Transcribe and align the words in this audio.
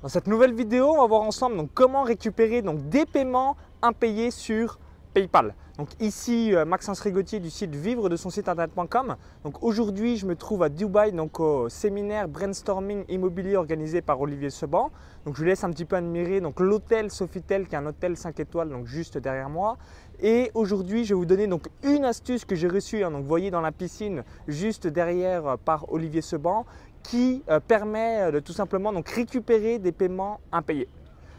Dans 0.00 0.08
cette 0.08 0.28
nouvelle 0.28 0.54
vidéo, 0.54 0.92
on 0.94 1.00
va 1.00 1.06
voir 1.08 1.22
ensemble 1.22 1.66
comment 1.74 2.04
récupérer 2.04 2.62
donc, 2.62 2.88
des 2.88 3.04
paiements 3.04 3.56
impayés 3.82 4.30
sur 4.30 4.78
PayPal. 5.12 5.56
Donc 5.76 5.88
ici 6.00 6.54
euh, 6.54 6.64
Maxence 6.64 7.00
Rigotier 7.00 7.40
du 7.40 7.50
site 7.50 7.74
vivre 7.74 8.08
de 8.08 8.16
son 8.16 8.30
site 8.30 8.48
internet.com. 8.48 9.16
Donc 9.44 9.62
aujourd'hui, 9.62 10.16
je 10.16 10.26
me 10.26 10.36
trouve 10.36 10.62
à 10.62 10.68
Dubaï 10.68 11.12
donc 11.12 11.40
au 11.40 11.68
séminaire 11.68 12.28
brainstorming 12.28 13.04
immobilier 13.08 13.56
organisé 13.56 14.00
par 14.00 14.20
Olivier 14.20 14.50
Seban. 14.50 14.90
Donc 15.24 15.34
je 15.34 15.40
vous 15.40 15.46
laisse 15.46 15.64
un 15.64 15.70
petit 15.70 15.84
peu 15.84 15.96
admirer 15.96 16.40
donc 16.40 16.60
l'hôtel 16.60 17.10
Sofitel 17.10 17.66
qui 17.66 17.74
est 17.74 17.78
un 17.78 17.86
hôtel 17.86 18.16
5 18.16 18.38
étoiles 18.40 18.70
donc 18.70 18.86
juste 18.86 19.18
derrière 19.18 19.50
moi. 19.50 19.78
Et 20.20 20.50
aujourd'hui, 20.54 21.04
je 21.04 21.10
vais 21.10 21.18
vous 21.18 21.26
donner 21.26 21.46
donc 21.46 21.68
une 21.84 22.04
astuce 22.04 22.44
que 22.44 22.56
j'ai 22.56 22.66
reçue 22.66 23.04
hein. 23.04 23.12
donc 23.12 23.24
voyez 23.24 23.52
dans 23.52 23.60
la 23.60 23.70
piscine 23.70 24.24
juste 24.48 24.88
derrière 24.88 25.46
euh, 25.46 25.56
par 25.56 25.92
Olivier 25.92 26.22
Seban 26.22 26.66
qui 27.02 27.42
euh, 27.48 27.60
permet 27.60 28.20
euh, 28.20 28.30
de 28.30 28.40
tout 28.40 28.52
simplement 28.52 28.92
donc 28.92 29.08
récupérer 29.08 29.78
des 29.78 29.92
paiements 29.92 30.40
impayés. 30.52 30.88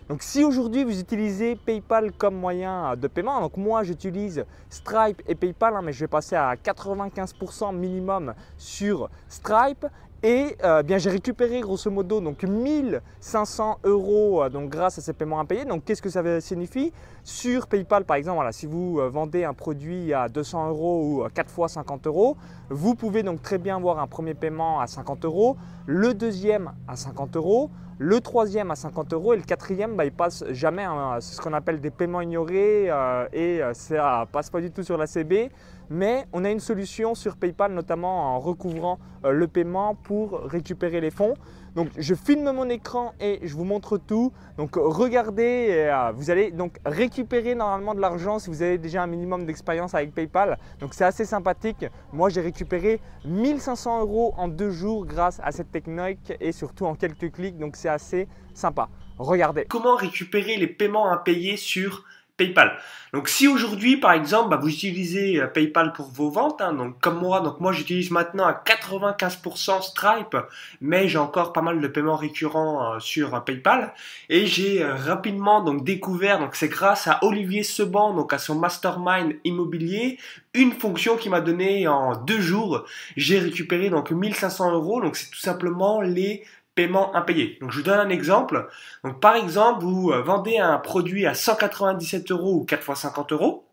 Donc 0.09 0.23
si 0.23 0.44
aujourd'hui 0.44 0.84
vous 0.84 1.00
utilisez 1.00 1.55
PayPal 1.55 2.12
comme 2.12 2.36
moyen 2.36 2.94
euh, 2.94 2.95
de 2.95 3.08
paiement, 3.08 3.40
donc 3.41 3.58
moi 3.58 3.84
j'utilise 3.84 4.44
Stripe 4.70 5.22
et 5.27 5.36
PayPal, 5.36 5.76
hein, 5.76 5.81
mais 5.84 5.94
je 5.94 6.00
vais 6.00 6.08
passer 6.08 6.36
à 6.36 6.55
95% 6.55 7.76
minimum 7.76 8.34
sur 8.58 9.09
Stripe. 9.27 9.86
Et 10.22 10.58
euh, 10.66 10.84
bien, 10.84 10.98
j'ai 10.98 11.09
récupéré 11.09 11.62
grosso 11.62 11.90
modo 11.90 12.20
donc 12.20 12.44
1500 12.44 13.80
euros 13.86 14.44
euh, 14.44 14.50
donc, 14.50 14.70
grâce 14.70 14.98
à 14.98 15.02
ces 15.02 15.14
paiements 15.14 15.40
impayés. 15.40 15.64
Donc, 15.64 15.86
qu'est-ce 15.86 16.02
que 16.02 16.09
ça 16.09 16.42
signifie? 16.42 16.92
Sur 17.23 17.68
PayPal, 17.68 18.04
par 18.04 18.18
exemple, 18.18 18.36
voilà, 18.36 18.52
si 18.52 18.66
vous 18.66 19.00
euh, 19.00 19.08
vendez 19.08 19.45
un 19.45 19.54
produit 19.54 20.14
à 20.14 20.28
200 20.28 20.70
euros 20.70 21.23
ou 21.23 21.30
4 21.34 21.50
fois 21.50 21.70
50 21.70 22.08
euros, 22.08 22.36
vous 22.70 22.95
pouvez 22.95 23.23
donc 23.23 23.42
très 23.42 23.58
bien 23.58 23.80
voir 23.80 24.00
un 24.00 24.08
premier 24.08 24.34
paiement 24.34 24.82
à 24.82 24.88
50 24.88 25.23
euros, 25.23 25.55
le 25.86 26.14
deuxième 26.14 26.73
à 26.90 26.98
50 26.98 27.38
euros, 27.38 27.70
le 27.98 28.20
troisième 28.20 28.72
à 28.72 28.76
50 28.76 29.14
euros 29.14 29.34
et 29.34 29.38
le 29.38 29.44
quatrième, 29.44 29.95
bah, 29.95 30.04
il 30.04 30.12
passe 30.12 30.44
jamais. 30.52 30.84
Hein. 30.84 31.17
c'est 31.22 31.36
ce 31.36 31.42
qu'on 31.42 31.54
appelle 31.54 31.80
des 31.80 31.92
paiements 31.92 32.22
ignorés 32.22 32.89
et 33.33 33.61
ça 33.73 34.26
passe 34.31 34.50
pas 34.50 34.61
du 34.61 34.72
tout 34.72 34.83
sur 34.83 34.98
la 34.98 35.06
CB 35.06 35.50
mais 35.90 36.26
on 36.34 36.45
a 36.45 36.52
une 36.52 36.59
solution 36.59 37.16
sur 37.16 37.36
PayPal, 37.38 37.73
notamment 37.73 38.36
en 38.36 38.40
recouvrant 38.40 39.00
euh, 39.26 39.32
le 39.32 39.48
paiement 39.48 39.95
pour 39.95 40.42
récupérer 40.42 41.02
les 41.02 41.12
fonds. 41.12 41.36
Donc 41.76 41.90
je 41.98 42.16
filme 42.16 42.52
mon 42.52 42.68
écran 42.70 43.14
et 43.20 43.40
je 43.44 43.54
vous 43.54 43.64
montre 43.64 43.98
tout. 43.98 44.32
Donc 44.58 44.72
regardez, 44.76 45.67
euh, 45.70 46.12
vous 46.14 46.30
allez 46.30 46.52
donc 46.52 46.78
récupérer 46.86 47.56
normalement 47.56 47.94
de 47.94 48.02
l'argent 48.02 48.40
si 48.40 48.50
vous 48.50 48.62
avez 48.62 48.78
déjà 48.78 49.04
un 49.04 49.08
minimum 49.08 49.45
d'expérience 49.45 49.94
avec 49.94 50.14
PayPal. 50.14 50.58
Donc 50.80 50.94
c'est 50.94 51.06
assez 51.06 51.26
sympathique. 51.26 51.86
Moi 52.12 52.30
j'ai 52.30 52.42
récupéré 52.42 53.00
1500 53.26 54.02
euros 54.02 54.34
en 54.38 54.48
deux 54.48 54.72
jours 54.72 55.06
grâce 55.06 55.40
à 55.44 55.52
cette 55.52 55.72
technique 55.72 56.34
et 56.40 56.52
surtout 56.52 56.86
en 56.86 56.95
quelques 56.95 57.32
clics. 57.32 57.58
Donc 57.58 57.76
c'est 57.76 57.90
assez 57.90 58.28
sympa. 58.54 58.90
Regardez. 59.17 59.66
Comment 59.70 59.95
récupérer 59.95 60.58
les 60.58 60.67
paiements 60.67 61.12
impayés 61.12 61.58
sur 61.58 62.06
PayPal. 62.40 62.80
Donc 63.12 63.28
si 63.28 63.48
aujourd'hui 63.48 63.98
par 63.98 64.14
exemple 64.14 64.50
bah, 64.50 64.58
vous 64.62 64.70
utilisez 64.70 65.42
euh, 65.42 65.48
PayPal 65.48 65.94
pour 65.94 66.08
vos 66.08 66.30
ventes, 66.30 66.62
hein, 66.62 66.73
donc 66.73 67.00
comme 67.00 67.20
moi, 67.20 67.42
donc 67.42 67.59
moi 67.59 67.72
j'utilise 67.72 68.12
maintenant 68.12 68.45
à 68.45 68.54
95% 68.54 69.82
Stripe, 69.82 70.38
mais 70.80 71.08
j'ai 71.08 71.17
encore 71.17 71.52
pas 71.52 71.62
mal 71.62 71.82
de 71.82 71.88
paiements 71.88 72.16
récurrents 72.16 72.94
euh, 72.94 73.00
sur 73.00 73.34
euh, 73.34 73.40
PayPal 73.40 73.94
et 74.30 74.45
j'ai 74.45 74.86
rapidement 74.86 75.64
donc 75.64 75.84
découvert 75.84 76.40
donc 76.40 76.56
c'est 76.56 76.70
grâce 76.70 77.08
à 77.08 77.20
Olivier 77.23 77.64
Seban 77.64 78.14
donc 78.14 78.32
à 78.32 78.38
son 78.38 78.56
mastermind 78.56 79.36
immobilier 79.44 80.20
une 80.54 80.72
fonction 80.72 81.17
qui 81.17 81.30
m'a 81.30 81.42
donné 81.42 81.88
en 81.88 82.16
deux 82.16 82.40
jours 82.40 82.86
j'ai 83.17 83.40
récupéré 83.40 83.90
donc 83.90 84.12
1500 84.12 84.72
euros 84.73 85.02
donc 85.02 85.16
c'est 85.17 85.30
tout 85.32 85.40
simplement 85.40 86.02
les 86.02 86.44
paiement 86.80 87.13
impayé. 87.13 87.58
Donc 87.59 87.72
je 87.72 87.80
vous 87.80 87.83
donne 87.83 87.99
un 87.99 88.08
exemple. 88.08 88.69
Donc 89.03 89.19
par 89.19 89.35
exemple, 89.35 89.83
vous 89.83 90.11
euh, 90.11 90.22
vendez 90.22 90.59
un 90.59 90.77
produit 90.77 91.25
à 91.25 91.33
197 91.33 92.31
euros 92.31 92.61
ou 92.61 92.63
4 92.63 92.81
fois 92.81 92.95
50 92.95 93.33
euros. 93.33 93.66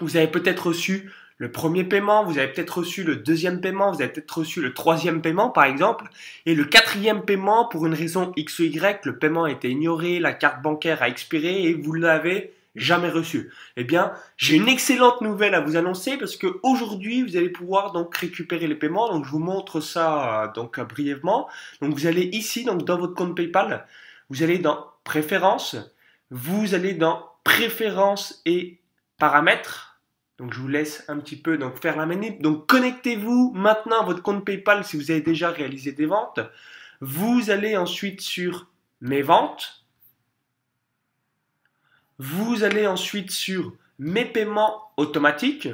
Vous 0.00 0.16
avez 0.16 0.28
peut-être 0.28 0.68
reçu 0.68 1.12
le 1.36 1.52
premier 1.52 1.84
paiement, 1.84 2.24
vous 2.24 2.38
avez 2.38 2.48
peut-être 2.48 2.78
reçu 2.78 3.04
le 3.04 3.16
deuxième 3.16 3.60
paiement, 3.60 3.92
vous 3.92 4.00
avez 4.00 4.10
peut-être 4.10 4.38
reçu 4.38 4.62
le 4.62 4.72
troisième 4.72 5.20
paiement 5.20 5.50
par 5.50 5.64
exemple, 5.64 6.06
et 6.46 6.54
le 6.54 6.64
quatrième 6.64 7.22
paiement, 7.22 7.68
pour 7.68 7.84
une 7.84 7.92
raison 7.92 8.32
X 8.34 8.60
ou 8.60 8.62
Y, 8.64 9.04
le 9.04 9.18
paiement 9.18 9.44
a 9.44 9.50
été 9.50 9.68
ignoré, 9.68 10.18
la 10.18 10.32
carte 10.32 10.62
bancaire 10.62 11.02
a 11.02 11.08
expiré 11.08 11.64
et 11.64 11.74
vous 11.74 11.92
l'avez 11.92 12.54
jamais 12.78 13.10
reçu. 13.10 13.50
Eh 13.76 13.84
bien, 13.84 14.12
j'ai 14.36 14.56
une 14.56 14.68
excellente 14.68 15.20
nouvelle 15.20 15.54
à 15.54 15.60
vous 15.60 15.76
annoncer 15.76 16.16
parce 16.16 16.36
que 16.36 16.58
aujourd'hui, 16.62 17.22
vous 17.22 17.36
allez 17.36 17.50
pouvoir 17.50 17.92
donc 17.92 18.16
récupérer 18.16 18.66
les 18.66 18.74
paiements. 18.74 19.10
Donc, 19.12 19.24
je 19.24 19.30
vous 19.30 19.38
montre 19.38 19.80
ça 19.80 20.44
euh, 20.44 20.52
donc 20.52 20.80
brièvement. 20.80 21.48
Donc, 21.80 21.94
vous 21.94 22.06
allez 22.06 22.24
ici 22.32 22.64
donc 22.64 22.84
dans 22.84 22.98
votre 22.98 23.14
compte 23.14 23.36
PayPal, 23.36 23.86
vous 24.30 24.42
allez 24.42 24.58
dans 24.58 24.86
Préférences, 25.04 25.76
vous 26.30 26.74
allez 26.74 26.94
dans 26.94 27.24
Préférences 27.44 28.42
et 28.44 28.80
Paramètres. 29.18 30.00
Donc, 30.38 30.52
je 30.52 30.60
vous 30.60 30.68
laisse 30.68 31.04
un 31.08 31.18
petit 31.18 31.36
peu 31.36 31.58
donc 31.58 31.76
faire 31.80 31.96
la 31.96 32.06
manip. 32.06 32.40
Donc, 32.42 32.66
connectez-vous 32.66 33.52
maintenant 33.54 34.00
à 34.00 34.04
votre 34.04 34.22
compte 34.22 34.44
PayPal 34.44 34.84
si 34.84 34.96
vous 34.96 35.10
avez 35.10 35.20
déjà 35.20 35.50
réalisé 35.50 35.92
des 35.92 36.06
ventes. 36.06 36.40
Vous 37.00 37.50
allez 37.50 37.76
ensuite 37.76 38.20
sur 38.20 38.66
Mes 39.00 39.22
ventes 39.22 39.84
vous 42.18 42.64
allez 42.64 42.86
ensuite 42.86 43.30
sur 43.30 43.72
Mes 44.00 44.24
paiements 44.24 44.92
automatiques. 44.96 45.68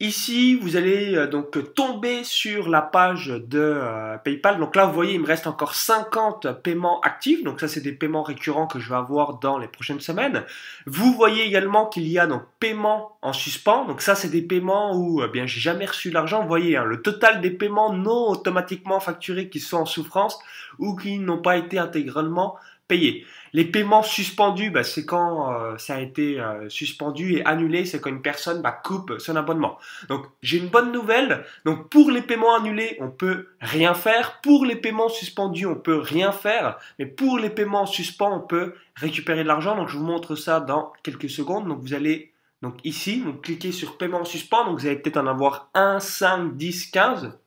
Ici, 0.00 0.54
vous 0.54 0.76
allez 0.76 1.16
euh, 1.16 1.26
donc 1.26 1.74
tomber 1.74 2.22
sur 2.22 2.68
la 2.68 2.82
page 2.82 3.26
de 3.26 3.58
euh, 3.58 4.16
PayPal. 4.18 4.58
Donc 4.60 4.76
là, 4.76 4.86
vous 4.86 4.92
voyez, 4.92 5.14
il 5.14 5.20
me 5.20 5.26
reste 5.26 5.48
encore 5.48 5.74
50 5.74 6.62
paiements 6.62 7.00
actifs. 7.00 7.42
Donc 7.42 7.58
ça, 7.58 7.66
c'est 7.66 7.80
des 7.80 7.92
paiements 7.92 8.22
récurrents 8.22 8.68
que 8.68 8.78
je 8.78 8.88
vais 8.88 8.94
avoir 8.94 9.40
dans 9.40 9.58
les 9.58 9.66
prochaines 9.66 9.98
semaines. 9.98 10.44
Vous 10.86 11.12
voyez 11.14 11.44
également 11.44 11.86
qu'il 11.86 12.06
y 12.06 12.20
a 12.20 12.28
donc 12.28 12.42
paiements 12.60 13.18
en 13.22 13.32
suspens. 13.32 13.86
Donc 13.86 14.00
ça, 14.00 14.14
c'est 14.14 14.28
des 14.28 14.42
paiements 14.42 14.96
où 14.96 15.20
eh 15.24 15.28
bien 15.28 15.46
j'ai 15.46 15.60
jamais 15.60 15.86
reçu 15.86 16.10
l'argent. 16.10 16.42
Vous 16.42 16.48
voyez, 16.48 16.76
hein, 16.76 16.84
le 16.84 17.02
total 17.02 17.40
des 17.40 17.50
paiements 17.50 17.92
non 17.92 18.28
automatiquement 18.28 19.00
facturés 19.00 19.48
qui 19.48 19.58
sont 19.58 19.78
en 19.78 19.86
souffrance 19.86 20.38
ou 20.78 20.94
qui 20.94 21.18
n'ont 21.18 21.42
pas 21.42 21.56
été 21.56 21.76
intégralement 21.76 22.56
payés. 22.88 23.26
Les 23.52 23.64
paiements 23.64 24.02
suspendus, 24.02 24.70
bah, 24.70 24.84
c'est 24.84 25.06
quand 25.06 25.52
euh, 25.52 25.78
ça 25.78 25.96
a 25.96 26.00
été 26.00 26.40
euh, 26.40 26.68
suspendu 26.68 27.36
et 27.36 27.44
annulé, 27.44 27.84
c'est 27.84 28.00
quand 28.00 28.10
une 28.10 28.22
personne 28.22 28.60
bah, 28.60 28.72
coupe 28.72 29.18
son 29.18 29.36
abonnement. 29.36 29.78
Donc 30.08 30.26
j'ai 30.42 30.58
une 30.58 30.68
bonne 30.68 30.92
nouvelle. 30.92 31.44
Donc 31.64 31.88
pour 31.88 32.10
les 32.10 32.22
paiements 32.22 32.54
annulés, 32.54 32.96
on 33.00 33.10
peut 33.10 33.48
rien 33.60 33.94
faire. 33.94 34.40
Pour 34.42 34.66
les 34.66 34.76
paiements 34.76 35.08
suspendus, 35.08 35.66
on 35.66 35.76
peut 35.76 35.98
rien 35.98 36.32
faire. 36.32 36.78
Mais 36.98 37.06
pour 37.06 37.38
les 37.38 37.50
paiements 37.50 37.86
suspens, 37.86 38.36
on 38.36 38.40
peut 38.40 38.74
récupérer 38.96 39.42
de 39.42 39.48
l'argent. 39.48 39.76
Donc 39.76 39.88
je 39.88 39.96
vous 39.96 40.04
montre 40.04 40.34
ça 40.34 40.60
dans 40.60 40.92
quelques 41.02 41.30
secondes. 41.30 41.68
Donc 41.68 41.80
vous 41.80 41.94
allez 41.94 42.32
donc 42.60 42.74
ici, 42.84 43.20
donc 43.20 43.42
cliquez 43.42 43.72
sur 43.72 43.96
paiement 43.96 44.24
suspens. 44.24 44.64
Donc 44.64 44.80
vous 44.80 44.86
allez 44.86 44.96
peut-être 44.96 45.16
en 45.18 45.26
avoir 45.26 45.70
1, 45.74 46.00
5, 46.00 46.56
10, 46.56 46.86
15. 46.90 47.38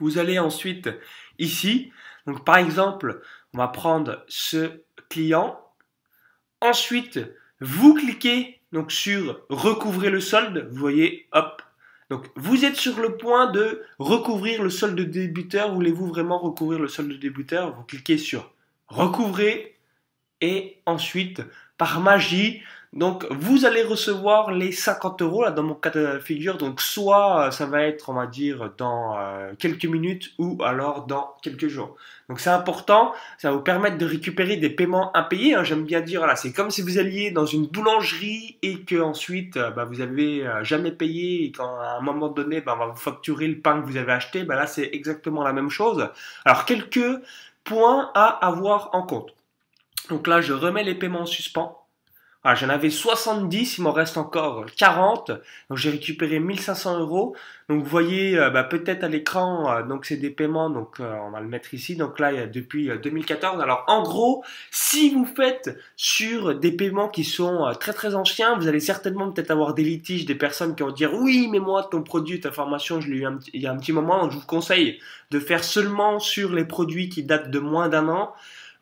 Vous 0.00 0.18
allez 0.18 0.38
ensuite 0.38 0.90
ici. 1.38 1.92
Donc 2.26 2.44
par 2.44 2.56
exemple, 2.56 3.20
on 3.54 3.58
va 3.58 3.68
prendre 3.68 4.24
ce 4.28 4.82
client. 5.08 5.58
Ensuite, 6.60 7.20
vous 7.60 7.94
cliquez 7.94 8.60
donc 8.72 8.90
sur 8.90 9.40
recouvrir 9.48 10.10
le 10.10 10.20
solde. 10.20 10.68
Vous 10.70 10.76
voyez, 10.76 11.28
hop. 11.32 11.62
Donc, 12.10 12.26
vous 12.36 12.64
êtes 12.64 12.76
sur 12.76 13.00
le 13.00 13.16
point 13.16 13.50
de 13.50 13.82
recouvrir 13.98 14.62
le 14.62 14.70
solde 14.70 14.96
de 14.96 15.04
débuteur. 15.04 15.72
Voulez-vous 15.72 16.08
vraiment 16.08 16.38
recouvrir 16.38 16.80
le 16.80 16.88
solde 16.88 17.12
de 17.12 17.16
débuteur 17.16 17.72
Vous 17.74 17.84
cliquez 17.84 18.18
sur 18.18 18.52
recouvrer 18.88 19.78
et 20.40 20.82
ensuite, 20.84 21.42
par 21.78 22.00
magie, 22.00 22.60
donc 22.94 23.26
vous 23.28 23.64
allez 23.64 23.82
recevoir 23.82 24.52
les 24.52 24.70
50 24.70 25.20
euros 25.22 25.42
là 25.42 25.50
dans 25.50 25.64
mon 25.64 25.74
cas 25.74 25.90
de 25.90 26.20
figure. 26.20 26.58
Donc 26.58 26.80
soit 26.80 27.46
euh, 27.46 27.50
ça 27.50 27.66
va 27.66 27.82
être 27.82 28.08
on 28.08 28.14
va 28.14 28.28
dire 28.28 28.70
dans 28.78 29.18
euh, 29.18 29.52
quelques 29.58 29.86
minutes 29.86 30.30
ou 30.38 30.62
alors 30.62 31.06
dans 31.06 31.34
quelques 31.42 31.66
jours. 31.66 31.96
Donc 32.28 32.38
c'est 32.38 32.50
important, 32.50 33.12
ça 33.36 33.50
va 33.50 33.56
vous 33.56 33.62
permettre 33.62 33.98
de 33.98 34.06
récupérer 34.06 34.58
des 34.58 34.70
paiements 34.70 35.14
impayés. 35.16 35.56
Hein. 35.56 35.64
J'aime 35.64 35.82
bien 35.82 36.02
dire 36.02 36.20
voilà 36.20 36.36
c'est 36.36 36.52
comme 36.52 36.70
si 36.70 36.82
vous 36.82 36.96
alliez 36.98 37.32
dans 37.32 37.46
une 37.46 37.66
boulangerie 37.66 38.58
et 38.62 38.84
que 38.84 39.00
ensuite 39.00 39.56
euh, 39.56 39.72
bah, 39.72 39.84
vous 39.84 40.00
avez 40.00 40.46
jamais 40.62 40.92
payé 40.92 41.46
et 41.46 41.50
qu'à 41.50 41.64
un 41.64 42.00
moment 42.00 42.28
donné 42.28 42.60
bah, 42.60 42.74
on 42.76 42.78
va 42.78 42.86
vous 42.92 42.96
facturer 42.96 43.48
le 43.48 43.58
pain 43.58 43.80
que 43.80 43.86
vous 43.86 43.96
avez 43.96 44.12
acheté. 44.12 44.44
Bah, 44.44 44.54
là 44.54 44.68
c'est 44.68 44.90
exactement 44.92 45.42
la 45.42 45.52
même 45.52 45.68
chose. 45.68 46.08
Alors 46.44 46.64
quelques 46.64 47.20
points 47.64 48.12
à 48.14 48.26
avoir 48.46 48.90
en 48.92 49.02
compte. 49.02 49.34
Donc 50.10 50.28
là 50.28 50.40
je 50.40 50.52
remets 50.52 50.84
les 50.84 50.94
paiements 50.94 51.22
en 51.22 51.26
suspens. 51.26 51.83
Ah, 52.46 52.54
j'en 52.54 52.68
avais 52.68 52.90
70, 52.90 53.78
il 53.78 53.82
m'en 53.84 53.92
reste 53.92 54.18
encore 54.18 54.66
40. 54.76 55.30
Donc 55.70 55.78
j'ai 55.78 55.88
récupéré 55.88 56.40
1500 56.40 57.00
euros. 57.00 57.34
Donc 57.70 57.82
vous 57.82 57.88
voyez 57.88 58.38
euh, 58.38 58.50
bah, 58.50 58.64
peut-être 58.64 59.02
à 59.02 59.08
l'écran, 59.08 59.72
euh, 59.72 59.82
donc 59.82 60.04
c'est 60.04 60.18
des 60.18 60.28
paiements, 60.28 60.68
donc 60.68 61.00
euh, 61.00 61.10
on 61.26 61.30
va 61.30 61.40
le 61.40 61.48
mettre 61.48 61.72
ici. 61.72 61.96
Donc 61.96 62.18
là, 62.18 62.46
depuis 62.46 62.90
2014. 63.02 63.62
Alors 63.62 63.84
en 63.86 64.02
gros, 64.02 64.44
si 64.70 65.08
vous 65.14 65.24
faites 65.24 65.74
sur 65.96 66.54
des 66.54 66.72
paiements 66.72 67.08
qui 67.08 67.24
sont 67.24 67.72
très 67.80 67.94
très 67.94 68.14
anciens, 68.14 68.58
vous 68.58 68.68
allez 68.68 68.80
certainement 68.80 69.32
peut-être 69.32 69.50
avoir 69.50 69.72
des 69.72 69.84
litiges, 69.84 70.26
des 70.26 70.34
personnes 70.34 70.74
qui 70.76 70.82
vont 70.82 70.90
dire 70.90 71.14
oui, 71.14 71.48
mais 71.50 71.60
moi 71.60 71.88
ton 71.90 72.02
produit, 72.02 72.40
ta 72.40 72.52
formation, 72.52 73.00
je 73.00 73.10
l'ai 73.10 73.20
eu 73.20 73.26
il 73.54 73.62
y 73.62 73.66
a 73.66 73.72
un 73.72 73.78
petit 73.78 73.92
moment. 73.92 74.20
Donc 74.20 74.32
je 74.32 74.36
vous 74.36 74.46
conseille 74.46 75.00
de 75.30 75.40
faire 75.40 75.64
seulement 75.64 76.18
sur 76.18 76.52
les 76.52 76.66
produits 76.66 77.08
qui 77.08 77.22
datent 77.22 77.50
de 77.50 77.58
moins 77.58 77.88
d'un 77.88 78.10
an. 78.10 78.34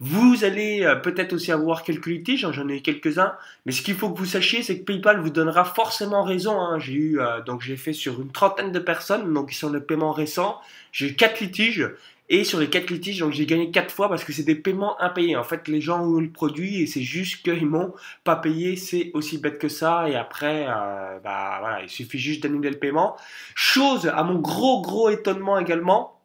Vous 0.04 0.42
allez 0.42 0.82
euh, 0.82 0.96
peut-être 0.96 1.32
aussi 1.32 1.52
avoir 1.52 1.84
quelques 1.84 2.08
litiges, 2.08 2.44
hein, 2.44 2.50
j'en 2.50 2.66
ai 2.66 2.80
quelques-uns, 2.82 3.36
mais 3.64 3.70
ce 3.70 3.82
qu'il 3.82 3.94
faut 3.94 4.10
que 4.10 4.18
vous 4.18 4.26
sachiez, 4.26 4.64
c'est 4.64 4.80
que 4.80 4.84
PayPal 4.84 5.20
vous 5.20 5.30
donnera 5.30 5.64
forcément 5.64 6.24
raison. 6.24 6.60
Hein. 6.60 6.80
J'ai 6.80 6.94
eu 6.94 7.20
euh, 7.20 7.40
donc 7.42 7.62
j'ai 7.62 7.76
fait 7.76 7.92
sur 7.92 8.20
une 8.20 8.32
trentaine 8.32 8.72
de 8.72 8.80
personnes, 8.80 9.32
donc 9.32 9.50
qui 9.50 9.54
sont 9.54 9.70
des 9.70 9.80
paiements 9.80 10.10
récents, 10.10 10.60
j'ai 10.90 11.10
eu 11.10 11.14
quatre 11.14 11.38
litiges. 11.38 11.88
Et 12.28 12.42
sur 12.42 12.58
les 12.58 12.68
quatre 12.68 12.90
litiges, 12.90 13.20
donc 13.20 13.32
j'ai 13.32 13.46
gagné 13.46 13.70
quatre 13.70 13.94
fois 13.94 14.08
parce 14.08 14.24
que 14.24 14.32
c'est 14.32 14.42
des 14.42 14.56
paiements 14.56 15.00
impayés. 15.00 15.36
En 15.36 15.44
fait, 15.44 15.68
les 15.68 15.80
gens 15.80 16.04
ont 16.04 16.18
eu 16.18 16.24
le 16.24 16.30
produit 16.30 16.82
et 16.82 16.88
c'est 16.88 17.02
juste 17.02 17.44
qu'ils 17.44 17.66
m'ont 17.66 17.94
pas 18.24 18.34
payé. 18.34 18.74
C'est 18.74 19.12
aussi 19.14 19.38
bête 19.38 19.60
que 19.60 19.68
ça. 19.68 20.08
Et 20.08 20.16
après, 20.16 20.66
euh, 20.66 21.20
bah 21.22 21.78
il 21.80 21.88
suffit 21.88 22.18
juste 22.18 22.42
d'annuler 22.42 22.70
le 22.70 22.78
paiement. 22.78 23.16
Chose 23.54 24.10
à 24.12 24.24
mon 24.24 24.40
gros 24.40 24.82
gros 24.82 25.10
étonnement 25.10 25.60
également, 25.60 26.18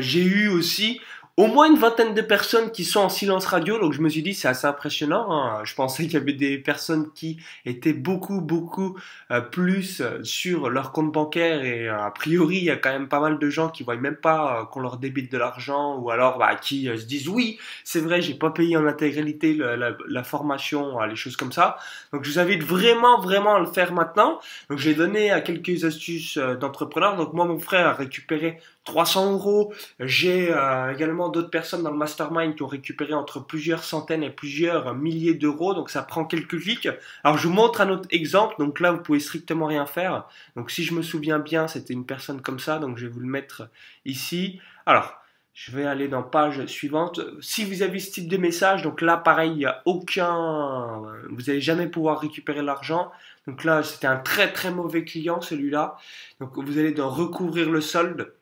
j'ai 0.00 0.22
eu 0.22 0.48
aussi 0.48 1.00
au 1.40 1.46
moins 1.46 1.70
une 1.70 1.78
vingtaine 1.78 2.12
de 2.12 2.20
personnes 2.20 2.70
qui 2.70 2.84
sont 2.84 3.00
en 3.00 3.08
silence 3.08 3.46
radio, 3.46 3.78
donc 3.78 3.94
je 3.94 4.02
me 4.02 4.10
suis 4.10 4.22
dit 4.22 4.34
c'est 4.34 4.48
assez 4.48 4.66
impressionnant. 4.66 5.32
Hein. 5.32 5.62
Je 5.64 5.74
pensais 5.74 6.02
qu'il 6.02 6.12
y 6.12 6.16
avait 6.18 6.34
des 6.34 6.58
personnes 6.58 7.10
qui 7.14 7.38
étaient 7.64 7.94
beaucoup 7.94 8.42
beaucoup 8.42 8.98
euh, 9.30 9.40
plus 9.40 10.02
euh, 10.02 10.22
sur 10.22 10.68
leur 10.68 10.92
compte 10.92 11.10
bancaire 11.12 11.64
et 11.64 11.88
euh, 11.88 11.98
a 11.98 12.10
priori 12.10 12.58
il 12.58 12.64
y 12.64 12.70
a 12.70 12.76
quand 12.76 12.90
même 12.90 13.08
pas 13.08 13.20
mal 13.20 13.38
de 13.38 13.48
gens 13.48 13.70
qui 13.70 13.84
voient 13.84 13.96
même 13.96 14.16
pas 14.16 14.68
qu'on 14.70 14.80
leur 14.80 14.98
débite 14.98 15.32
de 15.32 15.38
l'argent 15.38 15.96
ou 15.96 16.10
alors 16.10 16.36
bah, 16.36 16.56
qui 16.56 16.84
se 16.84 17.06
disent 17.06 17.28
oui 17.28 17.58
c'est 17.84 18.00
vrai 18.00 18.20
j'ai 18.20 18.34
pas 18.34 18.50
payé 18.50 18.76
en 18.76 18.84
intégralité 18.84 19.54
la, 19.54 19.76
la, 19.76 20.22
formation, 20.22 21.00
les 21.04 21.16
choses 21.16 21.36
comme 21.36 21.52
ça. 21.52 21.78
Donc 22.12 22.24
je 22.24 22.32
vous 22.32 22.38
invite 22.38 22.62
vraiment 22.62 23.18
vraiment 23.18 23.54
à 23.54 23.60
le 23.60 23.66
faire 23.66 23.94
maintenant. 23.94 24.40
Donc 24.68 24.78
j'ai 24.78 24.94
donné 24.94 25.30
à 25.30 25.40
quelques 25.40 25.84
astuces 25.84 26.36
d'entrepreneurs. 26.36 27.16
Donc 27.16 27.32
moi 27.32 27.46
mon 27.46 27.58
frère 27.58 27.86
a 27.86 27.94
récupéré 27.94 28.58
300 28.90 29.34
euros. 29.34 29.72
J'ai 30.00 30.52
euh, 30.52 30.92
également 30.92 31.28
d'autres 31.28 31.50
personnes 31.50 31.84
dans 31.84 31.92
le 31.92 31.96
mastermind 31.96 32.56
qui 32.56 32.64
ont 32.64 32.66
récupéré 32.66 33.14
entre 33.14 33.38
plusieurs 33.38 33.84
centaines 33.84 34.24
et 34.24 34.30
plusieurs 34.30 34.96
milliers 34.96 35.34
d'euros. 35.34 35.74
Donc 35.74 35.90
ça 35.90 36.02
prend 36.02 36.24
quelques 36.24 36.60
clics. 36.60 36.88
Alors 37.22 37.38
je 37.38 37.46
vous 37.46 37.54
montre 37.54 37.80
un 37.80 37.90
autre 37.90 38.08
exemple. 38.10 38.56
Donc 38.58 38.80
là, 38.80 38.90
vous 38.90 39.00
pouvez 39.00 39.20
strictement 39.20 39.66
rien 39.66 39.86
faire. 39.86 40.24
Donc 40.56 40.72
si 40.72 40.82
je 40.82 40.92
me 40.92 41.02
souviens 41.02 41.38
bien, 41.38 41.68
c'était 41.68 41.94
une 41.94 42.04
personne 42.04 42.42
comme 42.42 42.58
ça. 42.58 42.80
Donc 42.80 42.98
je 42.98 43.06
vais 43.06 43.12
vous 43.12 43.20
le 43.20 43.28
mettre 43.28 43.68
ici. 44.04 44.58
Alors, 44.86 45.14
je 45.54 45.70
vais 45.70 45.84
aller 45.84 46.08
dans 46.08 46.24
page 46.24 46.66
suivante. 46.66 47.20
Si 47.40 47.64
vous 47.64 47.82
avez 47.82 48.00
ce 48.00 48.10
type 48.10 48.28
de 48.28 48.38
message, 48.38 48.82
donc 48.82 49.02
là, 49.02 49.16
pareil, 49.16 49.52
il 49.52 49.58
n'y 49.58 49.66
a 49.66 49.82
aucun. 49.84 51.02
Vous 51.30 51.42
n'allez 51.46 51.60
jamais 51.60 51.86
pouvoir 51.86 52.18
récupérer 52.18 52.62
l'argent. 52.62 53.12
Donc 53.46 53.62
là, 53.62 53.84
c'était 53.84 54.08
un 54.08 54.16
très 54.16 54.52
très 54.52 54.72
mauvais 54.72 55.04
client, 55.04 55.40
celui-là. 55.40 55.96
Donc 56.40 56.58
vous 56.58 56.78
allez 56.78 56.92
recouvrir 56.98 57.70
le 57.70 57.80
solde. 57.80 58.32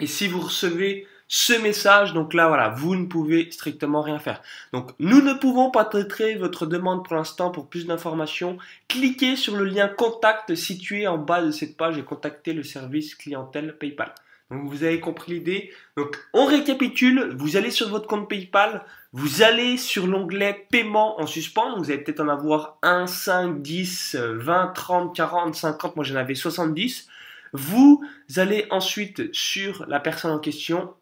Et 0.00 0.06
si 0.06 0.28
vous 0.28 0.40
recevez 0.40 1.06
ce 1.32 1.52
message, 1.52 2.12
donc 2.12 2.34
là, 2.34 2.48
voilà, 2.48 2.70
vous 2.70 2.96
ne 2.96 3.06
pouvez 3.06 3.50
strictement 3.52 4.02
rien 4.02 4.18
faire. 4.18 4.42
Donc, 4.72 4.90
nous 4.98 5.20
ne 5.20 5.32
pouvons 5.32 5.70
pas 5.70 5.84
traiter 5.84 6.34
votre 6.34 6.66
demande 6.66 7.04
pour 7.04 7.14
l'instant. 7.14 7.50
Pour 7.50 7.68
plus 7.68 7.86
d'informations, 7.86 8.58
cliquez 8.88 9.36
sur 9.36 9.54
le 9.54 9.64
lien 9.64 9.86
contact 9.86 10.56
situé 10.56 11.06
en 11.06 11.18
bas 11.18 11.40
de 11.40 11.52
cette 11.52 11.76
page 11.76 11.98
et 11.98 12.02
contactez 12.02 12.52
le 12.52 12.64
service 12.64 13.14
clientèle 13.14 13.76
PayPal. 13.78 14.12
Donc, 14.50 14.68
vous 14.68 14.82
avez 14.82 14.98
compris 14.98 15.34
l'idée. 15.34 15.70
Donc, 15.96 16.18
on 16.32 16.46
récapitule. 16.46 17.32
Vous 17.36 17.56
allez 17.56 17.70
sur 17.70 17.88
votre 17.88 18.08
compte 18.08 18.28
PayPal. 18.28 18.84
Vous 19.12 19.42
allez 19.42 19.76
sur 19.76 20.08
l'onglet 20.08 20.66
paiement 20.72 21.20
en 21.20 21.26
suspens. 21.26 21.76
vous 21.78 21.92
allez 21.92 22.02
peut-être 22.02 22.20
en 22.20 22.28
avoir 22.28 22.78
1, 22.82 23.06
5, 23.06 23.62
10, 23.62 24.16
20, 24.18 24.72
30, 24.74 25.14
40, 25.14 25.54
50. 25.54 25.94
Moi, 25.94 26.04
j'en 26.04 26.16
avais 26.16 26.34
70. 26.34 27.08
Vous 27.52 28.02
allez 28.36 28.66
ensuite 28.70 29.34
sur 29.34 29.86
la 29.86 30.00
personne 30.00 30.30
en 30.30 30.38
question. 30.38 30.94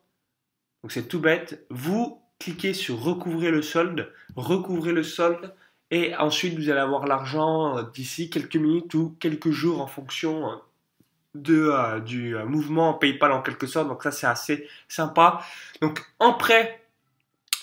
Donc 0.82 0.92
c'est 0.92 1.08
tout 1.08 1.20
bête. 1.20 1.66
Vous 1.70 2.22
cliquez 2.38 2.72
sur 2.72 3.00
recouvrir 3.00 3.50
le 3.50 3.62
solde, 3.62 4.12
recouvrez 4.36 4.92
le 4.92 5.02
solde 5.02 5.54
et 5.90 6.14
ensuite 6.16 6.56
vous 6.56 6.70
allez 6.70 6.80
avoir 6.80 7.06
l'argent 7.06 7.78
euh, 7.78 7.82
d'ici 7.94 8.30
quelques 8.30 8.56
minutes 8.56 8.94
ou 8.94 9.16
quelques 9.18 9.50
jours 9.50 9.80
en 9.80 9.86
fonction 9.86 10.50
euh, 10.50 10.54
de, 11.34 11.70
euh, 11.72 12.00
du 12.00 12.36
mouvement 12.36 12.94
PayPal 12.94 13.32
en 13.32 13.42
quelque 13.42 13.66
sorte. 13.66 13.88
Donc 13.88 14.02
ça 14.02 14.10
c'est 14.10 14.26
assez 14.26 14.68
sympa. 14.88 15.40
Donc 15.80 16.04
en 16.18 16.34
prêt, 16.34 16.82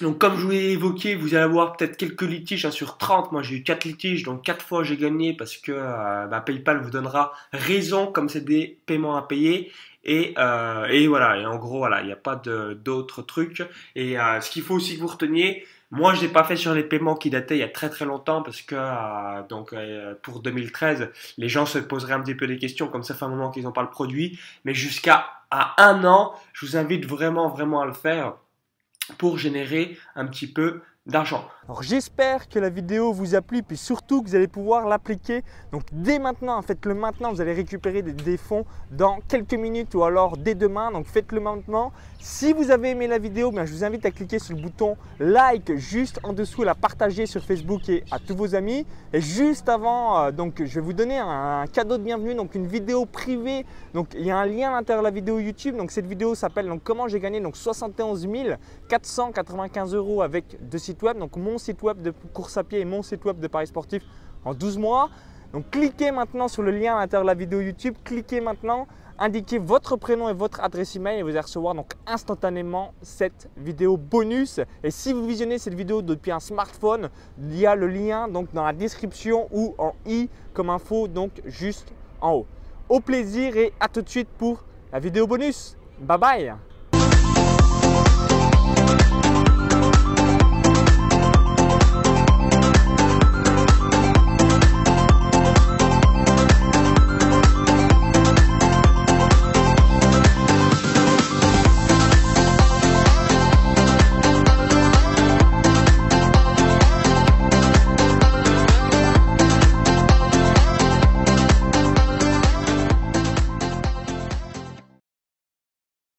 donc 0.02 0.18
comme 0.18 0.36
je 0.38 0.42
vous 0.42 0.52
l'ai 0.52 0.72
évoqué, 0.72 1.16
vous 1.16 1.36
allez 1.36 1.44
avoir 1.44 1.78
peut-être 1.78 1.96
quelques 1.96 2.24
litiges 2.24 2.66
hein, 2.66 2.72
sur 2.72 2.98
30. 2.98 3.32
Moi 3.32 3.42
j'ai 3.44 3.56
eu 3.56 3.64
4 3.64 3.86
litiges, 3.86 4.24
donc 4.24 4.44
4 4.44 4.66
fois 4.66 4.84
j'ai 4.84 4.98
gagné 4.98 5.34
parce 5.34 5.56
que 5.58 5.72
euh, 5.74 6.28
bah, 6.28 6.42
PayPal 6.42 6.82
vous 6.82 6.90
donnera 6.90 7.34
raison 7.54 8.08
comme 8.08 8.28
c'est 8.28 8.44
des 8.44 8.78
paiements 8.86 9.16
à 9.16 9.22
payer. 9.22 9.72
Et, 10.04 10.36
euh, 10.38 10.86
et 10.86 11.08
voilà, 11.08 11.38
et 11.38 11.46
en 11.46 11.56
gros 11.58 11.80
voilà, 11.80 12.02
il 12.02 12.08
n'y 12.08 12.12
a 12.12 12.18
pas 12.18 12.36
d'autres 12.36 13.22
trucs. 13.22 13.64
Et 13.96 14.20
euh, 14.20 14.42
ce 14.42 14.52
qu'il 14.52 14.64
faut 14.64 14.76
aussi 14.76 14.96
que 14.96 15.02
vous 15.02 15.08
reteniez, 15.08 15.66
moi 15.92 16.14
je 16.14 16.22
l'ai 16.22 16.28
pas 16.28 16.44
fait 16.44 16.58
sur 16.58 16.74
les 16.74 16.84
paiements 16.84 17.16
qui 17.16 17.30
dataient 17.30 17.56
il 17.56 17.62
y 17.62 17.64
a 17.64 17.70
très 17.70 17.90
très 17.90 18.06
longtemps 18.06 18.42
parce 18.44 18.62
que 18.62 19.48
donc 19.48 19.74
pour 20.24 20.42
2013, 20.42 21.10
les 21.38 21.50
gens 21.50 21.66
se 21.66 21.80
poseraient 21.80 22.14
un 22.14 22.22
petit 22.22 22.36
peu 22.36 22.48
des 22.48 22.58
questions 22.58 22.88
comme 22.88 23.04
ça 23.04 23.16
fait 23.16 23.26
un 23.26 23.30
moment 23.30 23.50
qu'ils 23.50 23.64
n'ont 23.64 23.72
pas 23.72 23.82
le 23.82 23.90
produit. 23.90 24.38
Mais 24.66 24.74
jusqu'à 24.74 25.28
à 25.52 25.90
un 25.90 26.04
an, 26.04 26.34
je 26.54 26.66
vous 26.66 26.78
invite 26.78 27.06
vraiment 27.06 27.50
vraiment 27.50 27.82
à 27.82 27.86
le 27.86 27.94
faire 27.94 28.34
pour 29.18 29.38
générer 29.38 29.98
un 30.16 30.26
petit 30.26 30.48
peu 30.48 30.82
d'argent. 31.06 31.50
Alors 31.68 31.82
j'espère 31.82 32.48
que 32.48 32.60
la 32.60 32.70
vidéo 32.70 33.12
vous 33.12 33.34
a 33.34 33.42
plu 33.42 33.64
puis 33.64 33.76
surtout 33.76 34.22
que 34.22 34.30
vous 34.30 34.36
allez 34.36 34.48
pouvoir 34.48 34.88
l'appliquer. 34.88 35.44
Donc 35.72 35.82
dès 35.92 36.20
maintenant, 36.20 36.62
faites-le 36.62 36.94
maintenant, 36.94 37.34
vous 37.34 37.42
allez 37.42 37.54
récupérer 37.54 38.04
des, 38.04 38.38
fonds 38.38 38.66
dans 38.92 39.20
quelques 39.28 39.56
minutes 39.56 39.96
ou 39.96 40.04
alors 40.04 40.38
dès 40.38 40.54
demain. 40.54 40.92
Donc 40.92 41.08
faites-le 41.08 41.40
maintenant. 41.40 41.92
Si 42.20 42.54
vous 42.54 42.70
avez 42.70 42.92
aimé 42.92 43.08
la 43.08 43.18
vidéo, 43.18 43.52
bien, 43.52 43.66
je 43.66 43.74
vous 43.74 43.84
invite 43.84 44.06
à 44.06 44.12
cliquer 44.12 44.38
sur 44.38 44.56
le 44.56 44.62
bouton 44.62 44.96
like 45.20 45.76
juste 45.76 46.20
en 46.22 46.34
dessous, 46.34 46.62
la 46.64 46.76
partager 46.76 47.26
sur 47.26 47.42
Facebook 47.42 47.90
et 47.90 48.04
à 48.12 48.20
tous 48.20 48.36
vos 48.36 48.54
amis. 48.54 48.86
Et 49.12 49.22
juste 49.22 49.68
avant, 49.68 50.20
euh, 50.20 50.32
donc 50.32 50.64
je 50.64 50.76
vais 50.76 50.82
vous 50.82 50.94
donner 50.94 51.18
un, 51.18 51.66
cadeau 51.66 51.98
de 51.98 52.04
bienvenue, 52.04 52.36
donc 52.36 52.54
une 52.54 52.68
vidéo 52.68 53.08
privée. 53.08 53.66
Donc 53.96 54.10
il 54.14 54.26
y 54.26 54.30
a 54.30 54.38
un 54.38 54.46
lien 54.46 54.70
à 54.70 54.74
l'intérieur 54.74 55.02
de 55.02 55.08
la 55.08 55.14
vidéo 55.14 55.40
YouTube. 55.40 55.78
Donc 55.78 55.90
cette 55.90 56.06
vidéo 56.06 56.36
s'appelle 56.36 56.72
comment 56.84 57.08
j'ai 57.08 57.20
gagné 57.20 57.40
donc 57.40 57.58
71 57.58 58.28
495 58.88 59.96
euros 59.96 60.22
avec 60.22 60.58
deux 60.70 60.78
sites 60.78 61.02
web. 61.02 61.18
Donc 61.18 61.36
mon 61.56 61.60
site 61.60 61.82
web 61.84 62.02
de 62.02 62.12
course 62.34 62.58
à 62.58 62.66
pied 62.66 62.82
et 62.82 62.86
mon 62.86 63.02
site 63.02 63.24
web 63.24 63.40
de 63.40 63.48
paris 63.48 63.68
sportif 63.68 64.04
en 64.44 64.54
12 64.54 64.78
mois. 64.78 65.10
Donc 65.54 65.70
cliquez 65.72 66.12
maintenant 66.12 66.50
sur 66.50 66.64
le 66.64 66.72
lien 66.72 66.98
à 66.98 67.00
l'intérieur 67.00 67.24
de 67.24 67.28
la 67.28 67.34
vidéo 67.34 67.62
YouTube. 67.62 67.96
Cliquez 68.04 68.42
maintenant 68.42 68.88
indiquez 69.18 69.58
votre 69.58 69.96
prénom 69.96 70.28
et 70.28 70.34
votre 70.34 70.60
adresse 70.60 70.98
email 70.98 71.20
et 71.20 71.24
vous 71.24 71.30
allez 71.30 71.40
recevoir 71.40 71.74
donc 71.74 71.94
instantanément 72.06 72.94
cette 73.02 73.50
vidéo 73.56 73.96
bonus. 73.96 74.60
Et 74.84 74.92
si 74.92 75.14
vous 75.14 75.26
visionnez 75.26 75.58
cette 75.58 75.76
vidéo 75.76 76.02
depuis 76.02 76.34
un 76.34 76.42
smartphone, 76.42 77.10
il 77.40 77.58
y 77.58 77.66
a 77.66 77.74
le 77.74 77.88
lien 77.88 78.28
donc 78.28 78.52
dans 78.52 78.66
la 78.66 78.74
description 78.74 79.48
ou 79.54 79.74
en 79.78 79.94
i 80.06 80.30
comme 80.54 80.70
info 80.70 81.08
donc 81.08 81.32
juste 81.46 81.94
en 82.20 82.34
haut. 82.34 82.48
Au 82.90 83.00
plaisir 83.00 83.56
et 83.56 83.72
à 83.80 83.88
tout 83.88 84.02
de 84.02 84.10
suite 84.10 84.28
pour 84.38 84.66
la 84.92 85.00
vidéo 85.00 85.26
bonus. 85.26 85.78
Bye 86.02 86.18
bye 86.18 86.54